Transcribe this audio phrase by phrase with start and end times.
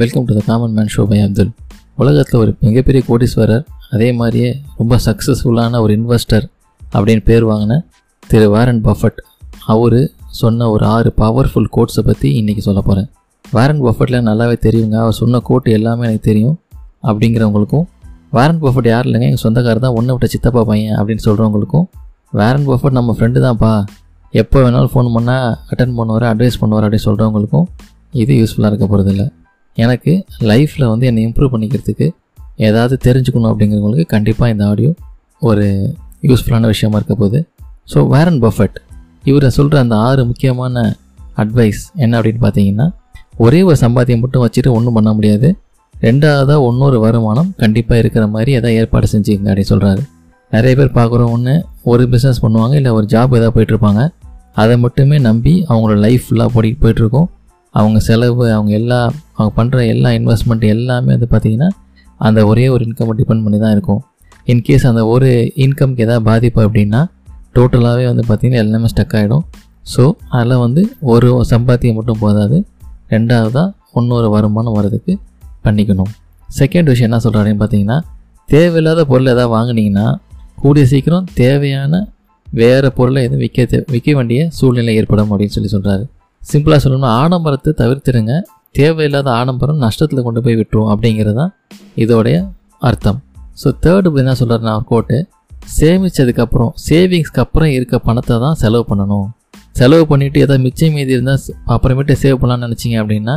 [0.00, 1.50] Welcome to the common man show by Abdul
[1.94, 3.62] உலகத்தில் ஒரு மிகப்பெரிய கோடீஸ்வரர்
[3.94, 6.44] அதே மாதிரியே ரொம்ப சக்ஸஸ்ஃபுல்லான ஒரு இன்வெஸ்டர்
[6.92, 7.76] அப்படின்னு பேர் வாங்கின
[8.30, 9.20] திரு வாரன் பஃபட்
[9.74, 9.98] அவர்
[10.40, 13.08] சொன்ன ஒரு ஆறு பவர்ஃபுல் கோட்ஸை பற்றி இன்றைக்கி சொல்ல போகிறேன்
[13.44, 14.96] வாரன் பஃபட்டில் நல்லாவே தெரியுங்க.
[15.04, 16.56] அவர் சொன்ன கோட் எல்லாமே எனக்கு தெரியும்
[17.10, 17.86] அப்படிங்கிறவங்களுக்கும்.
[18.36, 19.28] வாரன் பஃபட் யார் இல்லைங்க?
[19.30, 21.86] எங்கள் சொந்தக்காரர் தான் ஒன்றை விட்ட சித்தப்பா பையன் அப்படின்னு சொல்கிறவங்களுக்கும்
[22.40, 23.72] வாரன் பஃபட் நம்ம ஃப்ரெண்டு தான்ப்பா.
[24.34, 27.68] எப்போ வேணாலும் ஃபோன் பண்ணால் அட்டன் பண்ணுவார் அட்வைஸ் பண்ணுவார் அப்படின்னு சொல்கிறவங்களுக்கும்
[28.22, 29.24] இது யூஸ்ஃபுல்லாக இருக்க போகிறதில்ல
[29.78, 30.12] எனக்கு
[30.50, 32.06] லைஃப்பில் வந்து என்னை இம்ப்ரூவ் பண்ணிக்கிறதுக்கு
[32.68, 34.90] ஏதாவது தெரிஞ்சுக்கணும் அப்படிங்கிறவங்களுக்கு கண்டிப்பாக இந்த ஆடியோ
[35.42, 35.66] ஒரு
[36.22, 37.40] யூஸ்ஃபுல்லான விஷயமா இருக்க போகுது.
[37.92, 38.78] ஸோ வேரன் பஃபட்
[39.24, 40.82] இவரை சொல்கிற அந்த ஆறு முக்கியமான
[41.36, 42.86] அட்வைஸ் என்ன அப்படின்னு பார்த்தீங்கன்னா
[43.36, 45.48] ஒரே ஒரு சம்பாத்தியம் மட்டும் வச்சுட்டு ஒன்றும் பண்ண முடியாது.
[45.94, 50.02] ரெண்டாவதாக ஒன்றொரு வருமானம் கண்டிப்பாக இருக்கிற மாதிரி எதாவது ஏற்பாடு செஞ்சுக்கங்க அப்படின்னு சொல்கிறாரு
[50.52, 51.54] நிறைய பேர் பார்க்குறோம் ஒன்று
[51.92, 54.02] ஒரு பிஸ்னஸ் பண்ணுவாங்க இல்லை ஒரு ஜாப் ஏதாவது போயிட்டுருப்பாங்க
[54.62, 57.28] அதை மட்டுமே நம்பி அவங்களோட லைஃப் ஃபுல்லாக போடி போயிட்டுருக்கோம்
[57.74, 58.98] அவங்க செலவு அவங்க எல்லா
[59.36, 61.68] அவங்க பண்ணுற எல்லா இன்வெஸ்ட்மெண்ட் எல்லாமே வந்து பார்த்திங்கன்னா
[62.20, 64.00] அந்த ஒரே ஒரு இன்கம் டிபெண்ட் பண்ணி தான் இருக்கும்.
[64.52, 65.28] இன்கேஸ் அந்த ஒரு
[65.64, 67.00] இன்கம்க்கு எதாவது பாதிப்பு அப்படின்னா
[67.56, 69.44] டோட்டலாகவே வந்து பார்த்திங்கன்னா எல்லாமே ஸ்டக் ஆகிடும்
[69.94, 70.04] ஸோ
[70.36, 72.56] அதில் வந்து ஒரு சம்பாத்தியம் மட்டும் போதாது.
[73.14, 73.68] ரெண்டாவதாக
[74.00, 75.12] இன்னொரு வருமானம் வர்றதுக்கு
[75.64, 76.10] பண்ணிக்கணும்.
[76.48, 77.98] செகண்ட் விஷயம் என்ன சொல்கிறாருன்னு பார்த்தீங்கன்னா
[78.48, 80.06] தேவையில்லாத பொருள் எதாவது வாங்கினீங்கன்னா
[80.62, 81.94] கூடிய சீக்கிரம் தேவையான
[82.46, 86.04] வேறு பொருளை எதுவும் விற்க விற்க வேண்டிய சூழ்நிலை ஏற்படும் அப்படின்னு சொல்லி சொல்கிறாரு
[86.42, 88.34] சிம்பிளாக சொல்லணும்னா ஆடம்பரத்தை தவிர்த்துடுங்க
[88.78, 91.52] தேவையில்லாத ஆடம்பரம் நஷ்டத்தில் கொண்டு போய் விட்டுரும் அப்படிங்கிறது தான்
[92.02, 92.36] இதோடைய
[92.88, 93.18] அர்த்தம்.
[93.60, 95.16] ஸோ தேர்டு என்ன சொல்கிறாருன்னா நான் கோட்டு
[95.76, 99.26] சேமித்ததுக்கப்புறம் சேவிங்ஸ்க்கு அப்புறம் இருக்க பணத்தை தான் செலவு பண்ணணும்.
[99.78, 101.42] செலவு பண்ணிவிட்டு ஏதாவது மிச்சம் மீதி இருந்தால்
[101.74, 103.34] அப்புறமேட்டு சேவ் பண்ணலாம்னு நினச்சிங்க அப்படின்னா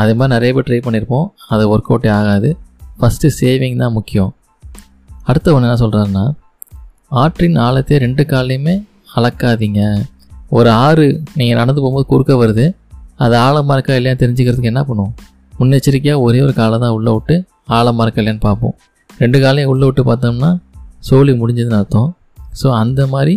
[0.00, 2.50] அதே மாதிரி நிறைய பேர் ட்ரை பண்ணியிருப்போம் அது ஒர்க் அவுட்டே ஆகாது.
[2.98, 4.32] ஃபஸ்ட்டு சேவிங் தான் முக்கியம்.
[5.30, 6.24] அடுத்த ஒன்று என்ன சொல்கிறாருன்னா
[7.22, 8.74] ஆற்றின் ஆழத்தை ரெண்டு காலையுமே
[9.16, 9.80] அளக்காதீங்க.
[10.58, 11.06] ஒரு ஆறு
[11.38, 12.66] நீங்கள் நடந்து போகும்போது குறுக்க வருது.
[13.24, 15.12] அது ஆழமாக இருக்கா இல்லையா தெரிஞ்சுக்கிறதுக்கு என்ன பண்ணுவோம்?
[15.58, 17.34] முன்னெச்சரிக்கையாக ஒரே ஒரு காலை தான் உள்ளே விட்டு
[17.76, 18.74] ஆழமாக இருக்கா இல்லையான்னு பார்ப்போம்.
[19.22, 20.50] ரெண்டு காலையும் உள்ளே விட்டு பார்த்தோம்னா
[21.08, 22.08] சோழி முடிஞ்சதுன்னு அர்த்தம்.
[22.60, 23.34] ஸோ அந்த மாதிரி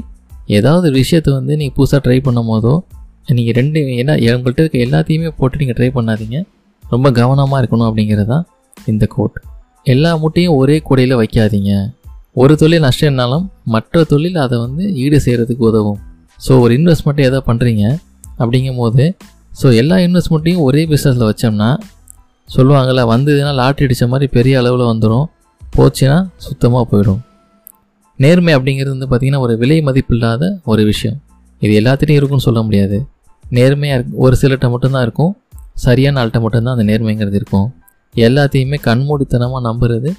[0.58, 2.74] ஏதாவது ஒரு விஷயத்தை வந்து நீங்கள் புதுசாக ட்ரை பண்ணும் போதோ
[3.38, 6.38] நீங்கள் ரெண்டு என்ன உங்கள்கிட்ட இருக்க எல்லாத்தையுமே போட்டு நீங்கள் ட்ரை பண்ணாதீங்க.
[6.84, 8.46] ரொம்ப கவனமாக இருக்கணும் அப்படிங்கிறது தான்
[8.92, 9.38] இந்த கோட்
[9.94, 11.74] எல்லா முட்டையும் ஒரே கூடையில் வைக்காதீங்க.
[12.42, 16.00] ஒரு தொழில் நஷ்டம்னாலும் மற்ற தொழில் அதை வந்து ஈடு செய்கிறதுக்கு உதவும்.
[16.46, 17.84] ஸோ ஒரு இன்வெஸ்ட்மெண்ட்டை எதாவது பண்ணுறீங்க
[18.42, 19.06] அப்படிங்கும்போது
[19.62, 21.70] ஸோ எல்லா இன்வெஸ்ட்மெண்ட்டையும் ஒரே பிஸ்னஸில் வச்சோம்னா
[22.50, 25.28] சொல்லுவாங்கள்ல வந்ததுன்னா லாட்ரி அடித்த மாதிரி பெரிய அளவில் வந்துடும்
[25.78, 27.20] போச்சுன்னா சுத்தமாக போயிடும்.
[28.20, 31.18] நேர்மை அப்படிங்கிறது வந்து பார்த்திங்கன்னா ஒரு விலை மதிப்பில்லாத ஒரு விஷயம்.
[31.62, 32.98] இது எல்லாத்துலேயும் இருக்கும்னு சொல்ல முடியாது.
[33.58, 35.32] நேர்மையாக இருக்கு ஒரு சிலர்கிட்ட மட்டும்தான் இருக்கும்.
[35.86, 37.68] சரியான ஆள்கிட்ட மட்டும்தான் அந்த நேர்மைங்கிறது இருக்கும்.
[38.16, 40.10] எல்லாத்தையுமே கண்மூடித்தனமாக நம்புறது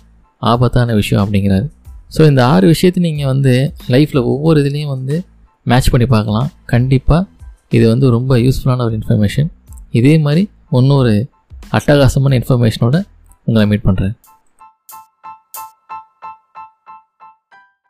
[0.43, 1.67] ஆபத்தான விஷயம் அப்படிங்கிறாரு.
[2.15, 3.53] ஸோ இந்த ஆறு விஷயத்தை நீங்கள் வந்து
[3.95, 5.17] லைஃப்பில் ஒவ்வொரு இதுலேயும் வந்து
[5.63, 6.49] மேட்ச் பண்ணி பார்க்கலாம்.
[6.65, 7.27] கண்டிப்பாக
[7.69, 9.49] இது வந்து ரொம்ப யூஸ்ஃபுல்லான ஒரு இன்ஃபர்மேஷன்
[9.91, 11.29] இதே மாதிரி இன்னொரு
[11.73, 13.03] அட்டகாசமான இன்ஃபர்மேஷனோட
[13.45, 14.15] உங்களை மீட் பண்ணுறேன்